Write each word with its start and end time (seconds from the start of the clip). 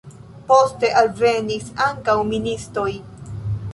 Poste 0.51 0.89
alvenis 1.01 1.69
ankaŭ 1.89 2.17
ministoj. 2.33 2.89